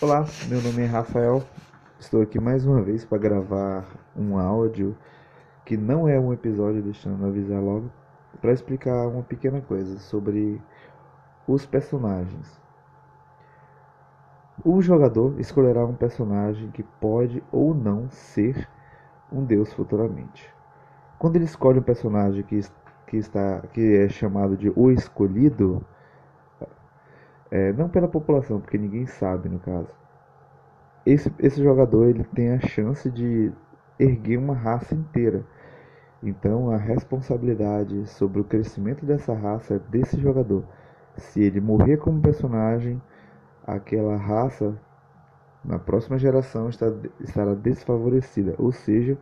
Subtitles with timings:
[0.00, 1.42] Olá, meu nome é Rafael.
[1.98, 3.84] Estou aqui mais uma vez para gravar
[4.16, 4.96] um áudio
[5.64, 7.90] que não é um episódio, deixando avisar logo,
[8.40, 10.62] para explicar uma pequena coisa sobre
[11.48, 12.60] os personagens.
[14.64, 18.68] O jogador escolherá um personagem que pode ou não ser
[19.32, 20.48] um deus futuramente.
[21.18, 22.60] Quando ele escolhe um personagem que,
[23.04, 25.84] que, está, que é chamado de o escolhido,
[27.50, 29.88] é, não pela população, porque ninguém sabe no caso.
[31.06, 33.52] Esse, esse jogador ele tem a chance de
[33.98, 35.44] erguer uma raça inteira.
[36.22, 40.64] Então a responsabilidade sobre o crescimento dessa raça é desse jogador.
[41.16, 43.00] Se ele morrer como personagem,
[43.66, 44.78] aquela raça
[45.64, 48.54] na próxima geração está, estará desfavorecida.
[48.58, 49.18] Ou seja,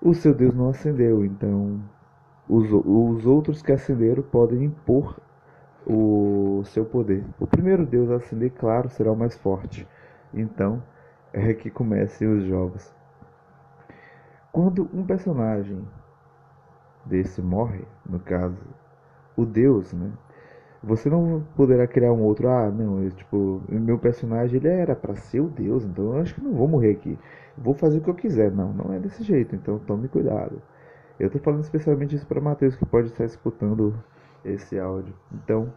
[0.00, 1.24] o seu Deus não ascendeu.
[1.24, 1.82] Então
[2.48, 5.20] os, os outros que ascenderam podem impor
[5.86, 7.24] o seu poder.
[7.38, 9.86] O primeiro deus a ascender, claro, será o mais forte.
[10.32, 10.82] Então,
[11.32, 12.94] é que comecem os jogos.
[14.52, 15.86] Quando um personagem
[17.04, 18.58] desse morre, no caso,
[19.36, 20.10] o deus, né?
[20.82, 25.14] Você não poderá criar um outro, ah, não, eu, tipo, meu personagem ele era para
[25.14, 27.18] ser o deus, então eu acho que não vou morrer aqui.
[27.56, 28.50] Vou fazer o que eu quiser.
[28.50, 30.60] Não, não é desse jeito, então tome cuidado.
[31.18, 33.94] Eu tô falando especialmente isso para Matheus que pode estar escutando
[34.44, 35.14] esse áudio.
[35.32, 35.72] Então,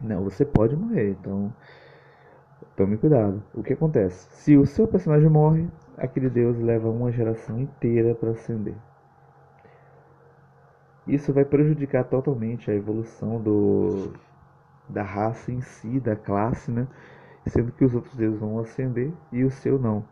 [0.00, 1.52] não, você pode morrer, então
[2.76, 3.42] tome cuidado.
[3.54, 4.28] O que acontece?
[4.36, 8.74] Se o seu personagem morre, aquele deus leva uma geração inteira para ascender.
[11.06, 14.12] Isso vai prejudicar totalmente a evolução do,
[14.88, 16.86] da raça em si, da classe, né?
[17.46, 20.04] Sendo que os outros deuses vão ascender e o seu não.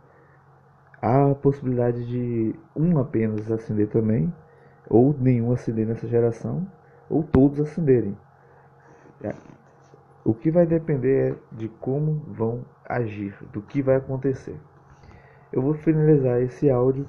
[1.01, 4.33] Há a possibilidade de um apenas ascender também,
[4.89, 6.67] ou nenhum ascender nessa geração,
[7.09, 8.17] ou todos acenderem.
[9.23, 9.35] É,
[10.25, 14.57] o que vai depender é de como vão agir, do que vai acontecer.
[15.53, 17.07] Eu vou finalizar esse áudio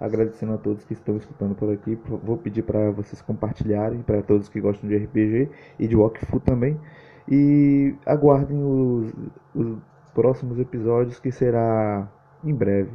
[0.00, 1.98] agradecendo a todos que estão escutando por aqui.
[2.22, 6.78] Vou pedir para vocês compartilharem, para todos que gostam de RPG e de Walkfu também.
[7.26, 9.12] E aguardem os,
[9.54, 9.78] os
[10.14, 12.08] próximos episódios, que será
[12.44, 12.92] em breve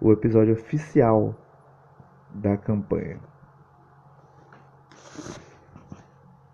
[0.00, 1.34] o episódio oficial
[2.32, 3.18] da campanha.